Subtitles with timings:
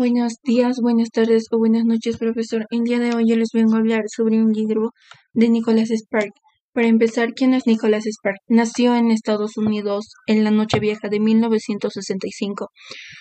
[0.00, 2.64] Buenos días, buenas tardes o buenas noches, profesor.
[2.70, 4.92] El día de hoy yo les vengo a hablar sobre un libro
[5.34, 6.32] de Nicholas Spark.
[6.72, 8.38] Para empezar, ¿quién es Nicholas Spark?
[8.48, 12.68] Nació en Estados Unidos en la Nochevieja de 1965.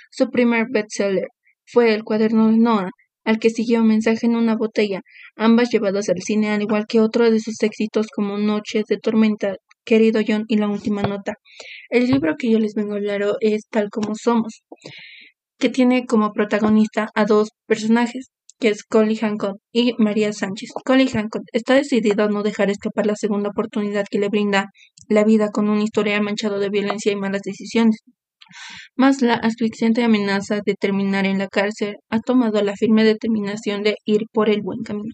[0.10, 1.28] Su primer bestseller
[1.66, 2.92] fue El cuaderno de Noah,
[3.26, 5.02] al que siguió Mensaje en una botella,
[5.36, 9.58] ambas llevadas al cine, al igual que otro de sus éxitos como Noches de tormenta,
[9.84, 11.34] Querido John y La última nota.
[11.90, 14.62] El libro que yo les vengo a hablar es Tal como somos
[15.60, 20.70] que tiene como protagonista a dos personajes, que es Collie Hancock y María Sánchez.
[20.86, 24.68] Collie Hancock está decidido a no dejar escapar la segunda oportunidad que le brinda
[25.08, 28.02] la vida con un historial manchado de violencia y malas decisiones.
[28.96, 33.96] Mas la asfixiante amenaza de terminar en la cárcel ha tomado la firme determinación de
[34.06, 35.14] ir por el buen camino.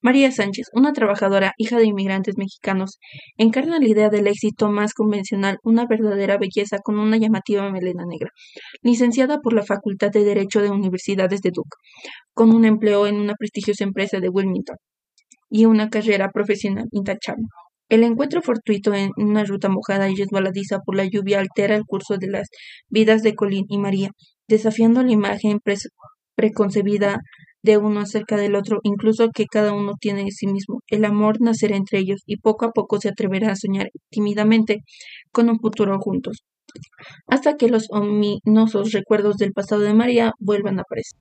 [0.00, 2.98] María Sánchez, una trabajadora, hija de inmigrantes mexicanos,
[3.36, 8.30] encarna la idea del éxito más convencional, una verdadera belleza con una llamativa melena negra.
[8.82, 11.76] Licenciada por la Facultad de Derecho de Universidades de Duke,
[12.34, 14.76] con un empleo en una prestigiosa empresa de Wilmington
[15.50, 17.44] y una carrera profesional intachable.
[17.88, 22.16] El encuentro fortuito en una ruta mojada y resbaladiza por la lluvia altera el curso
[22.16, 22.48] de las
[22.88, 24.10] vidas de Colin y María,
[24.48, 25.60] desafiando la imagen
[26.34, 27.20] preconcebida
[27.62, 30.80] de uno acerca del otro, incluso que cada uno tiene de sí mismo.
[30.88, 34.78] El amor nacerá entre ellos y poco a poco se atreverá a soñar tímidamente
[35.32, 36.44] con un futuro juntos,
[37.28, 41.18] hasta que los ominosos recuerdos del pasado de María vuelvan a aparecer.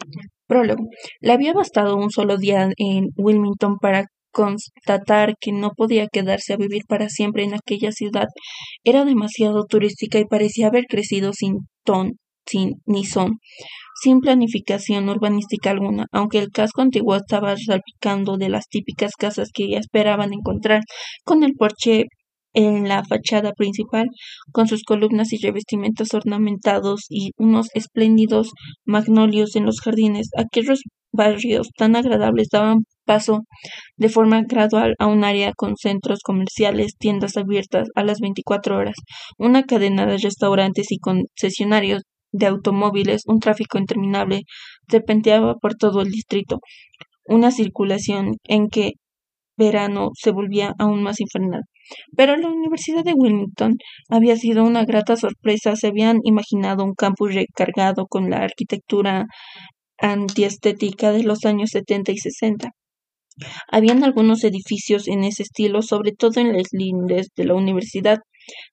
[0.47, 0.85] Prólogo.
[1.19, 4.05] Le había bastado un solo día en Wilmington para
[4.35, 8.27] constatar que no podía quedarse a vivir para siempre en aquella ciudad.
[8.83, 13.39] Era demasiado turística y parecía haber crecido sin ton, sin ni son,
[14.03, 19.77] sin planificación urbanística alguna, aunque el casco antiguo estaba salpicando de las típicas casas que
[19.77, 20.81] esperaban encontrar,
[21.23, 22.03] con el porche
[22.53, 24.07] en la fachada principal,
[24.51, 28.51] con sus columnas y revestimientos ornamentados y unos espléndidos
[28.85, 30.29] magnolios en los jardines.
[30.37, 30.81] Aquellos
[31.15, 33.43] barrios tan agradables daban paso
[33.97, 38.95] de forma gradual a un área con centros comerciales, tiendas abiertas a las 24 horas,
[39.37, 44.41] una cadena de restaurantes y concesionarios de automóviles, un tráfico interminable
[44.89, 46.59] serpenteaba por todo el distrito,
[47.27, 48.93] una circulación en que
[49.57, 51.61] verano se volvía aún más infernal.
[52.17, 53.77] Pero la Universidad de Wilmington
[54.09, 55.75] había sido una grata sorpresa.
[55.75, 59.25] Se habían imaginado un campus recargado con la arquitectura
[59.97, 62.71] antiestética de los años 70 y 60.
[63.69, 68.19] Habían algunos edificios en ese estilo, sobre todo en las lindes de la universidad,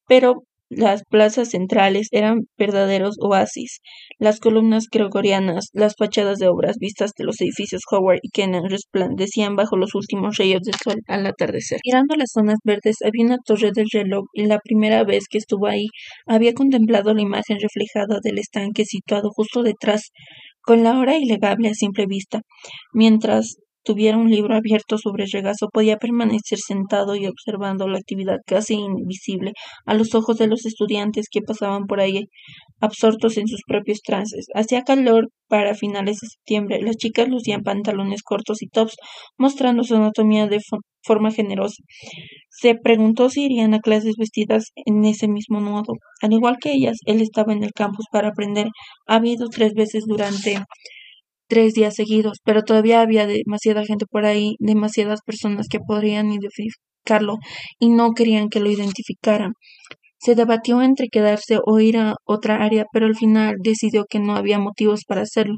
[0.07, 0.45] pero
[0.75, 3.81] las plazas centrales eran verdaderos oasis.
[4.19, 9.55] Las columnas gregorianas, las fachadas de obras vistas de los edificios Howard y Kennan resplandecían
[9.55, 11.81] bajo los últimos rayos del sol al atardecer.
[11.85, 15.67] Mirando las zonas verdes había una torre del reloj y la primera vez que estuvo
[15.67, 15.89] ahí
[16.27, 20.11] había contemplado la imagen reflejada del estanque situado justo detrás
[20.63, 22.43] con la hora ilegable a simple vista,
[22.93, 28.39] mientras tuviera un libro abierto sobre el regazo, podía permanecer sentado y observando la actividad
[28.47, 29.53] casi invisible
[29.87, 32.27] a los ojos de los estudiantes que pasaban por ahí,
[32.81, 34.47] absortos en sus propios trances.
[34.55, 36.81] Hacía calor para finales de septiembre.
[36.83, 38.97] Las chicas lucían pantalones cortos y tops,
[39.37, 40.61] mostrando su anatomía de
[41.03, 41.83] forma generosa.
[42.49, 45.95] Se preguntó si irían a clases vestidas en ese mismo modo.
[46.23, 48.69] Al igual que ellas, él estaba en el campus para aprender.
[49.07, 50.63] Ha ido tres veces durante
[51.53, 57.37] tres días seguidos, pero todavía había demasiada gente por ahí, demasiadas personas que podrían identificarlo
[57.79, 59.53] y no querían que lo identificaran.
[60.19, 64.35] Se debatió entre quedarse o ir a otra área, pero al final decidió que no
[64.35, 65.57] había motivos para hacerlo,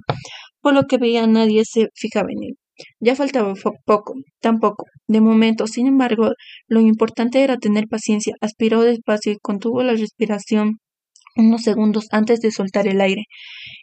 [0.60, 2.54] por lo que veía nadie se fijaba en él.
[2.98, 3.54] Ya faltaba
[3.84, 4.86] poco, tampoco.
[5.06, 6.30] De momento, sin embargo,
[6.66, 8.34] lo importante era tener paciencia.
[8.40, 10.78] Aspiró despacio y contuvo la respiración
[11.36, 13.24] unos segundos antes de soltar el aire.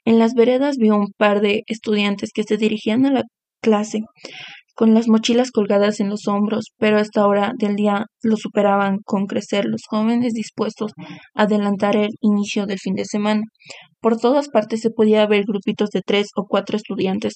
[0.06, 3.24] En las veredas vio un par de estudiantes que se dirigían a la
[3.62, 4.02] clase
[4.76, 9.00] con las mochilas colgadas en los hombros, pero a esta hora del día lo superaban
[9.04, 10.92] con crecer los jóvenes dispuestos
[11.36, 13.44] a adelantar el inicio del fin de semana.
[14.02, 17.36] Por todas partes se podía ver grupitos de tres o cuatro estudiantes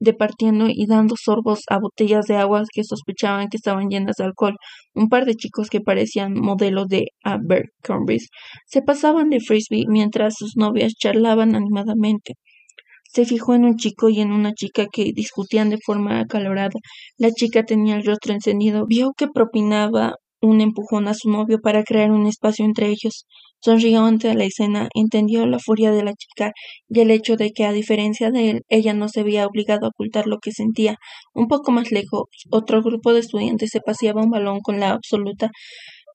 [0.00, 4.56] departiendo y dando sorbos a botellas de agua que sospechaban que estaban llenas de alcohol.
[4.94, 8.18] Un par de chicos que parecían modelos de Abercrombie
[8.66, 12.34] se pasaban de frisbee mientras sus novias charlaban animadamente.
[13.12, 16.78] Se fijó en un chico y en una chica que discutían de forma acalorada.
[17.18, 18.86] La chica tenía el rostro encendido.
[18.86, 23.26] Vio que propinaba un empujón a su novio para crear un espacio entre ellos.
[23.60, 26.52] Sonrió ante la escena, entendió la furia de la chica
[26.88, 29.90] y el hecho de que, a diferencia de él, ella no se había obligado a
[29.90, 30.96] ocultar lo que sentía.
[31.34, 35.50] Un poco más lejos, otro grupo de estudiantes se paseaba un balón con la absoluta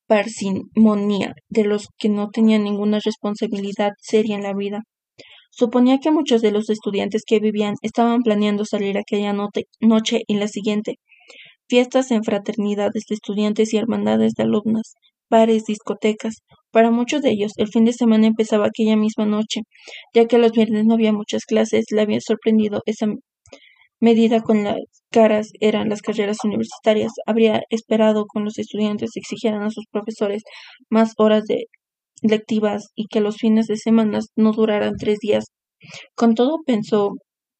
[0.07, 4.81] parsimonia de los que no tenían ninguna responsabilidad seria en la vida.
[5.57, 10.47] Suponía que muchos de los estudiantes que vivían estaban planeando salir aquella noche y la
[10.47, 10.99] siguiente.
[11.67, 14.93] Fiestas en fraternidades de estudiantes y hermandades de alumnas,
[15.31, 16.43] bares, discotecas.
[16.71, 19.61] Para muchos de ellos, el fin de semana empezaba aquella misma noche,
[20.13, 23.07] ya que los viernes no había muchas clases, le había sorprendido esa
[23.99, 24.77] medida con las
[25.09, 27.13] caras eran las carreras universitarias.
[27.25, 30.43] Habría esperado con los estudiantes exigieran a sus profesores
[30.89, 31.65] más horas de
[32.21, 35.45] lectivas y que los fines de semana no duraran tres días.
[36.15, 37.11] Con todo, pensó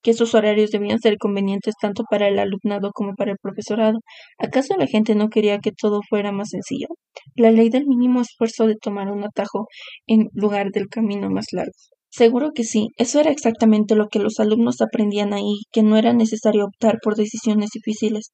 [0.04, 4.00] que esos horarios debían ser convenientes tanto para el alumnado como para el profesorado.
[4.38, 6.88] ¿Acaso la gente no quería que todo fuera más sencillo?
[7.36, 9.68] La ley del mínimo esfuerzo de tomar un atajo
[10.08, 11.74] en lugar del camino más largo.
[12.10, 16.14] Seguro que sí, eso era exactamente lo que los alumnos aprendían ahí, que no era
[16.14, 18.32] necesario optar por decisiones difíciles,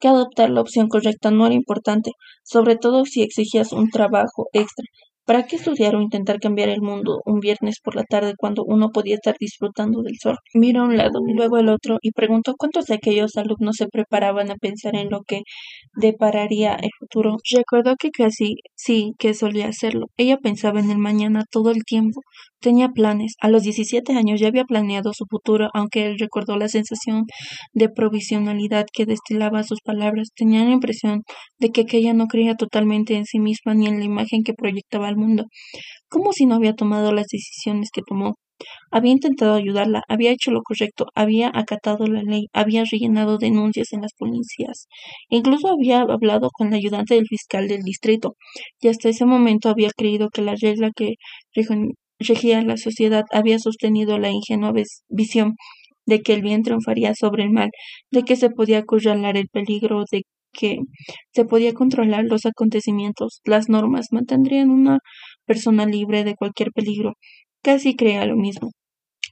[0.00, 2.10] que adoptar la opción correcta no era importante,
[2.42, 4.84] sobre todo si exigías un trabajo extra,
[5.24, 8.90] ¿Para qué estudiar o intentar cambiar el mundo un viernes por la tarde cuando uno
[8.90, 10.36] podía estar disfrutando del sol?
[10.54, 14.50] Miró a un lado, luego al otro y preguntó cuántos de aquellos alumnos se preparaban
[14.50, 15.42] a pensar en lo que
[15.94, 17.36] depararía el futuro.
[17.54, 20.06] Recordó que casi sí que solía hacerlo.
[20.16, 22.20] Ella pensaba en el mañana todo el tiempo.
[22.62, 23.34] Tenía planes.
[23.40, 27.24] A los 17 años ya había planeado su futuro, aunque él recordó la sensación
[27.72, 30.28] de provisionalidad que destilaba sus palabras.
[30.36, 31.22] Tenía la impresión
[31.58, 35.08] de que aquella no creía totalmente en sí misma ni en la imagen que proyectaba
[35.08, 35.46] al mundo,
[36.08, 38.36] como si no había tomado las decisiones que tomó.
[38.92, 44.02] Había intentado ayudarla, había hecho lo correcto, había acatado la ley, había rellenado denuncias en
[44.02, 44.86] las policías,
[45.28, 48.36] incluso había hablado con la ayudante del fiscal del distrito,
[48.80, 51.14] y hasta ese momento había creído que la regla que
[52.18, 54.72] regía la sociedad había sostenido la ingenua
[55.08, 55.54] visión
[56.06, 57.70] de que el bien triunfaría sobre el mal,
[58.10, 60.22] de que se podía acorralar el peligro, de
[60.52, 60.78] que
[61.34, 64.98] se podía controlar los acontecimientos, las normas mantendrían una
[65.46, 67.14] persona libre de cualquier peligro.
[67.62, 68.70] Casi creía lo mismo.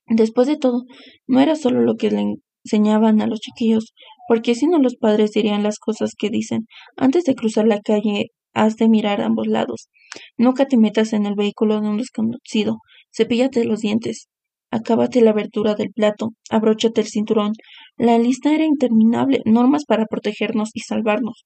[0.07, 0.85] Después de todo,
[1.27, 3.93] no era solo lo que le enseñaban a los chiquillos,
[4.29, 6.67] porque si no los padres dirían las cosas que dicen.
[6.97, 9.89] Antes de cruzar la calle, has de mirar a ambos lados.
[10.37, 12.79] Nunca te metas en el vehículo de un desconocido.
[13.13, 14.29] Cepíllate los dientes.
[14.73, 17.53] Acábate la abertura del plato, abróchate el cinturón.
[17.97, 21.45] La lista era interminable, normas para protegernos y salvarnos.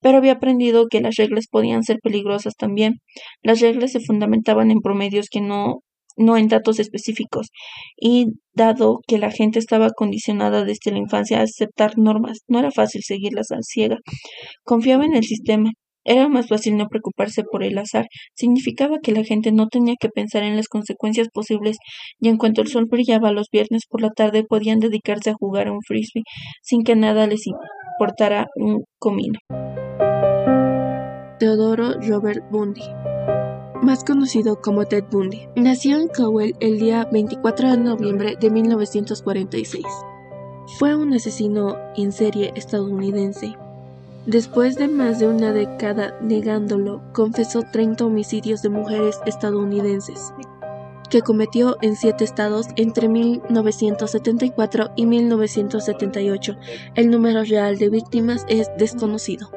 [0.00, 2.94] Pero había aprendido que las reglas podían ser peligrosas también.
[3.40, 5.82] Las reglas se fundamentaban en promedios que no
[6.16, 7.48] no en datos específicos,
[7.96, 12.70] y dado que la gente estaba condicionada desde la infancia a aceptar normas, no era
[12.70, 13.98] fácil seguirlas al ciega.
[14.64, 15.70] Confiaba en el sistema,
[16.06, 18.06] era más fácil no preocuparse por el azar.
[18.34, 21.76] Significaba que la gente no tenía que pensar en las consecuencias posibles
[22.20, 25.68] y en cuanto el sol brillaba los viernes por la tarde podían dedicarse a jugar
[25.68, 26.22] a un frisbee
[26.62, 29.38] sin que nada les importara un comino.
[31.38, 32.82] Teodoro Robert Bundy
[33.82, 35.48] más conocido como Ted Bundy.
[35.54, 39.84] Nació en Cowell el día 24 de noviembre de 1946.
[40.78, 43.54] Fue un asesino en serie estadounidense
[44.26, 50.32] Después de más de una década negándolo, confesó 30 homicidios de mujeres estadounidenses,
[51.08, 56.56] que cometió en siete estados entre 1974 y 1978.
[56.96, 59.52] El número real de víctimas es desconocido.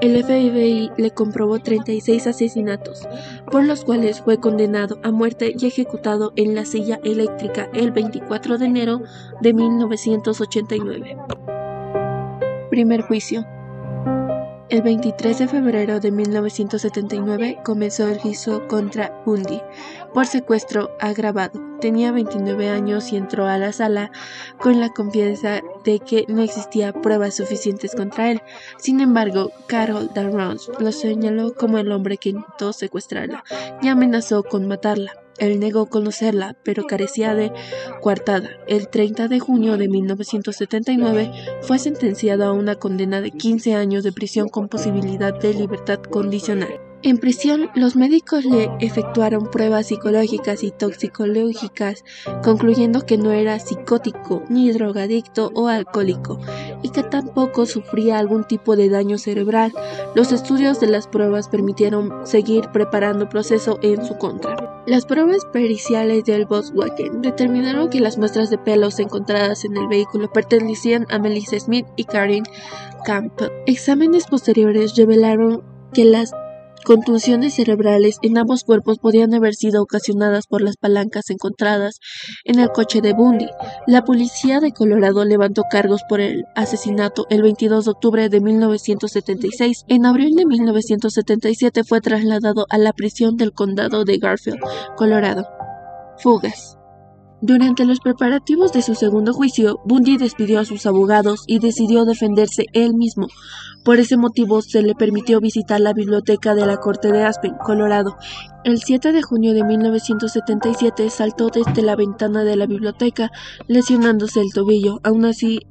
[0.00, 3.06] El FBI le comprobó 36 asesinatos,
[3.52, 8.58] por los cuales fue condenado a muerte y ejecutado en la silla eléctrica el 24
[8.58, 9.02] de enero
[9.40, 11.16] de 1989.
[12.68, 13.46] Primer juicio.
[14.72, 19.60] El 23 de febrero de 1979 comenzó el juicio contra Bundy
[20.14, 21.60] por secuestro agravado.
[21.82, 24.10] Tenía 29 años y entró a la sala
[24.58, 28.40] con la confianza de que no existía pruebas suficientes contra él.
[28.78, 33.44] Sin embargo, Carol Darrows lo señaló como el hombre que intentó secuestrarla
[33.82, 35.21] y amenazó con matarla.
[35.38, 37.52] Él negó conocerla, pero carecía de
[38.00, 38.50] coartada.
[38.66, 44.12] El 30 de junio de 1979 fue sentenciado a una condena de 15 años de
[44.12, 46.80] prisión con posibilidad de libertad condicional.
[47.04, 52.04] En prisión, los médicos le efectuaron pruebas psicológicas y toxicológicas,
[52.44, 56.38] concluyendo que no era psicótico, ni drogadicto o alcohólico,
[56.80, 59.72] y que tampoco sufría algún tipo de daño cerebral.
[60.14, 64.71] Los estudios de las pruebas permitieron seguir preparando proceso en su contra.
[64.84, 70.32] Las pruebas periciales del Volkswagen determinaron que las muestras de pelos encontradas en el vehículo
[70.32, 72.42] pertenecían a Melissa Smith y Karen
[73.04, 73.50] Campbell.
[73.66, 75.62] Exámenes posteriores revelaron
[75.94, 76.34] que las
[76.84, 82.00] Contusiones cerebrales en ambos cuerpos podían haber sido ocasionadas por las palancas encontradas
[82.44, 83.48] en el coche de Bundy.
[83.86, 89.84] La policía de Colorado levantó cargos por el asesinato el 22 de octubre de 1976.
[89.86, 94.58] En abril de 1977 fue trasladado a la prisión del condado de Garfield,
[94.96, 95.46] Colorado.
[96.18, 96.81] Fugas.
[97.44, 102.66] Durante los preparativos de su segundo juicio, Bundy despidió a sus abogados y decidió defenderse
[102.72, 103.26] él mismo.
[103.84, 108.16] Por ese motivo, se le permitió visitar la biblioteca de la Corte de Aspen, Colorado.
[108.62, 113.32] El 7 de junio de 1977 saltó desde la ventana de la biblioteca,
[113.66, 115.00] lesionándose el tobillo.
[115.02, 115.66] Aún así,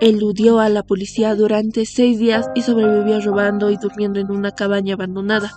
[0.00, 4.94] eludió a la policía durante seis días y sobrevivió robando y durmiendo en una cabaña
[4.94, 5.52] abandonada.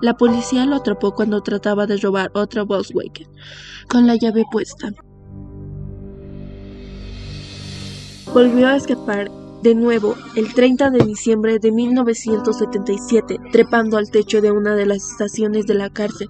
[0.00, 3.28] La policía lo atrapó cuando trataba de robar otra Volkswagen,
[3.88, 4.88] con la llave puesta.
[8.32, 9.30] Volvió a escapar
[9.62, 15.10] de nuevo el 30 de diciembre de 1977, trepando al techo de una de las
[15.10, 16.28] estaciones de la cárcel,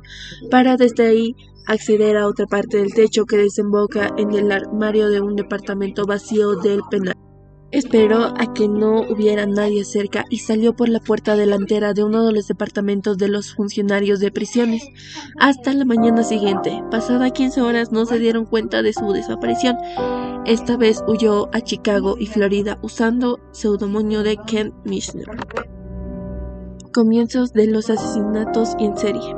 [0.50, 1.34] para desde ahí
[1.66, 6.56] acceder a otra parte del techo que desemboca en el armario de un departamento vacío
[6.56, 7.16] del penal.
[7.70, 12.24] Esperó a que no hubiera nadie cerca y salió por la puerta delantera de uno
[12.24, 14.82] de los departamentos de los funcionarios de prisiones.
[15.38, 19.76] Hasta la mañana siguiente, pasada 15 horas, no se dieron cuenta de su desaparición.
[20.46, 25.26] Esta vez huyó a Chicago y Florida usando pseudomonio de Ken Michener.
[26.94, 29.37] Comienzos de los asesinatos en serie.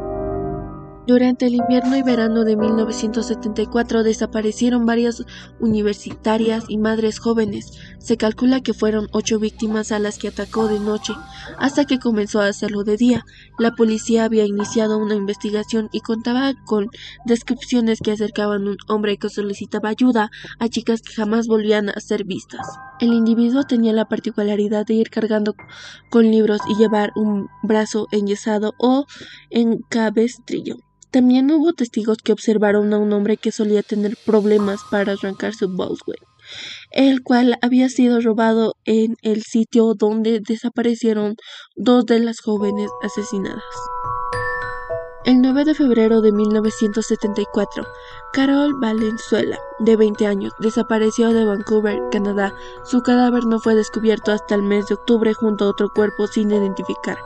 [1.10, 5.24] Durante el invierno y verano de 1974 desaparecieron varias
[5.58, 7.72] universitarias y madres jóvenes.
[7.98, 11.12] Se calcula que fueron ocho víctimas a las que atacó de noche,
[11.58, 13.24] hasta que comenzó a hacerlo de día.
[13.58, 16.86] La policía había iniciado una investigación y contaba con
[17.24, 21.98] descripciones que acercaban a un hombre que solicitaba ayuda a chicas que jamás volvían a
[21.98, 22.68] ser vistas.
[23.00, 25.56] El individuo tenía la particularidad de ir cargando
[26.08, 29.06] con libros y llevar un brazo enyesado o
[29.50, 30.76] en cabestrillo.
[31.10, 35.68] También hubo testigos que observaron a un hombre que solía tener problemas para arrancar su
[35.68, 36.24] Volkswagen,
[36.92, 41.34] el cual había sido robado en el sitio donde desaparecieron
[41.74, 43.64] dos de las jóvenes asesinadas.
[45.24, 47.86] El 9 de febrero de 1974,
[48.32, 52.54] Carol Valenzuela, de 20 años, desapareció de Vancouver, Canadá.
[52.84, 56.50] Su cadáver no fue descubierto hasta el mes de octubre junto a otro cuerpo sin
[56.50, 57.18] identificar.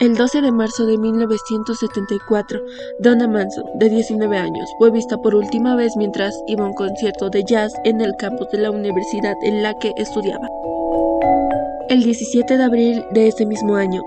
[0.00, 2.60] El 12 de marzo de 1974,
[3.00, 7.30] Donna Manson, de 19 años, fue vista por última vez mientras iba a un concierto
[7.30, 10.48] de jazz en el campus de la universidad en la que estudiaba.
[11.88, 14.00] El 17 de abril de ese mismo año,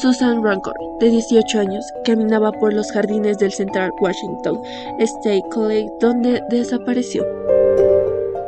[0.00, 4.60] Susan Rancor, de 18 años, caminaba por los jardines del Central Washington
[4.98, 7.24] State College donde desapareció.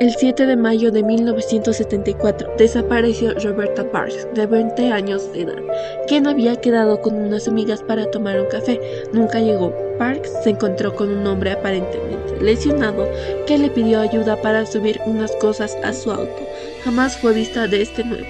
[0.00, 5.58] El 7 de mayo de 1974 desapareció Roberta Parks, de 20 años de edad,
[6.06, 8.80] quien había quedado con unas amigas para tomar un café.
[9.12, 9.74] Nunca llegó.
[9.98, 13.08] Parks se encontró con un hombre aparentemente lesionado
[13.48, 16.46] que le pidió ayuda para subir unas cosas a su auto.
[16.84, 18.26] Jamás fue vista de este nuevo.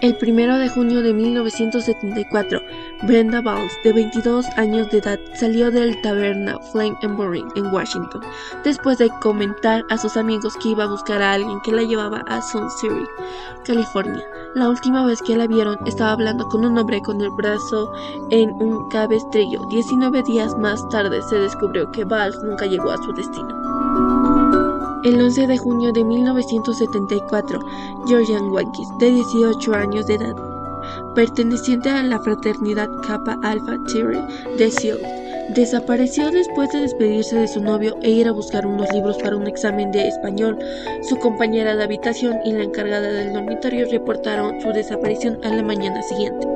[0.00, 2.57] El 1 de junio de 1974,
[3.02, 8.22] Brenda Bowles, de 22 años de edad, salió del taberna Flame Boring en Washington,
[8.64, 12.24] después de comentar a sus amigos que iba a buscar a alguien que la llevaba
[12.26, 13.06] a Sun City,
[13.64, 14.24] California.
[14.56, 17.92] La última vez que la vieron estaba hablando con un hombre con el brazo
[18.30, 19.60] en un cabestrillo.
[19.70, 23.48] 19 días más tarde se descubrió que Bowles nunca llegó a su destino.
[25.04, 27.60] El 11 de junio de 1974,
[28.08, 30.47] Georgian Wankis, de 18 años de edad,
[31.18, 34.20] perteneciente a la fraternidad Kappa Alpha Thierry
[34.56, 35.00] de Seoul,
[35.52, 39.48] desapareció después de despedirse de su novio e ir a buscar unos libros para un
[39.48, 40.56] examen de español.
[41.02, 46.00] Su compañera de habitación y la encargada del dormitorio reportaron su desaparición a la mañana
[46.02, 46.46] siguiente.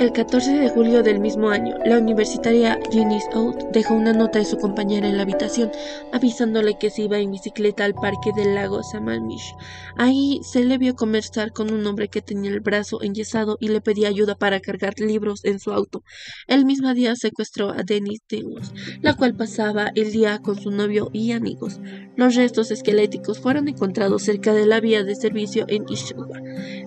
[0.00, 4.46] El 14 de julio del mismo año, la universitaria Eunice Oates dejó una nota de
[4.46, 5.70] su compañera en la habitación,
[6.10, 9.54] avisándole que se iba en bicicleta al parque del lago Sammamish.
[9.98, 13.82] Ahí se le vio conversar con un hombre que tenía el brazo enyesado y le
[13.82, 16.02] pedía ayuda para cargar libros en su auto.
[16.46, 21.10] El mismo día secuestró a Denise Dewars, la cual pasaba el día con su novio
[21.12, 21.78] y amigos.
[22.16, 26.40] Los restos esqueléticos fueron encontrados cerca de la vía de servicio en Issaquah,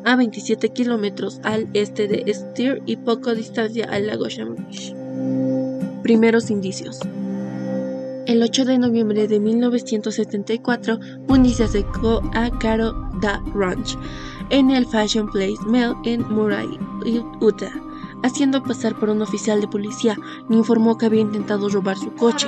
[0.03, 4.60] a 27 kilómetros al este de Steer y poco distancia al lago Shamrock.
[6.03, 7.00] Primeros indicios.
[8.25, 13.98] El 8 de noviembre de 1974, Bundy se acercó a Caro Da Ranch
[14.50, 16.79] en el Fashion Place Mall en Murray,
[17.41, 17.74] Utah,
[18.24, 20.18] haciendo pasar por un oficial de policía.
[20.50, 22.48] Le informó que había intentado robar su coche.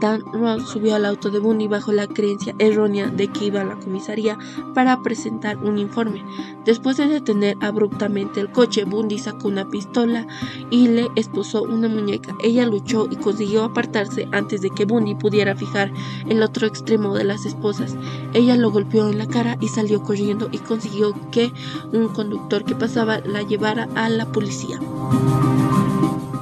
[0.00, 3.64] Dan Ross subió al auto de Bundy bajo la creencia errónea de que iba a
[3.64, 4.38] la comisaría
[4.74, 6.22] para presentar un informe.
[6.66, 10.26] Después de detener abruptamente el coche, Bundy sacó una pistola
[10.70, 12.34] y le expuso una muñeca.
[12.42, 15.90] Ella luchó y consiguió apartarse antes de que Bundy pudiera fijar
[16.28, 17.96] el otro extremo de las esposas.
[18.34, 21.52] Ella lo golpeó en la cara y salió corriendo y consiguió que
[21.92, 24.78] un conductor que pasaba la llevara a la policía.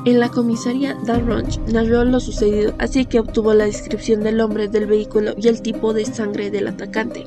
[0.04, 4.86] En la comisaría Ranch narró lo sucedido, así que obtuvo la descripción del hombre, del
[4.86, 7.24] vehículo y el tipo de sangre del atacante.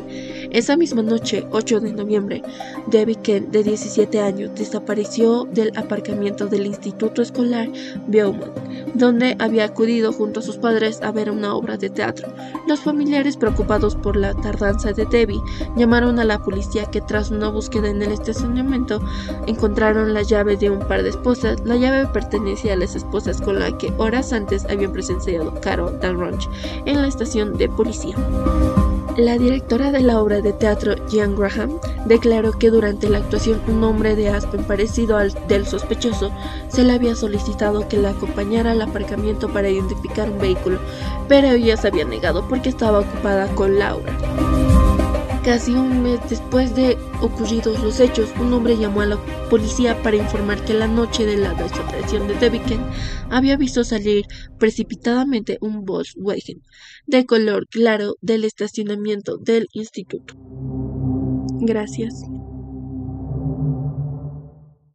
[0.52, 2.42] Esa misma noche, 8 de noviembre,
[2.88, 7.70] Debbie Kent, de 17 años, desapareció del aparcamiento del Instituto Escolar
[8.08, 8.54] Beaumont,
[8.94, 12.28] donde había acudido junto a sus padres a ver una obra de teatro.
[12.68, 15.42] Los familiares, preocupados por la tardanza de Debbie,
[15.76, 19.02] llamaron a la policía que tras una búsqueda en el estacionamiento
[19.48, 21.60] encontraron la llave de un par de esposas.
[21.66, 26.50] La llave pertenecía a las esposas con la que horas antes habían presenciado Carol Dalronch
[26.86, 28.16] en la estación de policía.
[29.18, 33.84] La directora de la obra de teatro, Jean Graham, declaró que durante la actuación un
[33.84, 36.32] hombre de Aspen parecido al del sospechoso
[36.68, 40.78] se le había solicitado que la acompañara al aparcamiento para identificar un vehículo,
[41.28, 44.14] pero ella se había negado porque estaba ocupada con Laura.
[45.48, 50.18] Casi un mes después de ocurridos los hechos, un hombre llamó a la policía para
[50.18, 52.82] informar que la noche de la desaparición de Deviken
[53.30, 54.26] había visto salir
[54.60, 56.64] precipitadamente un Volkswagen
[57.06, 60.34] de color claro del estacionamiento del instituto.
[61.62, 62.24] Gracias.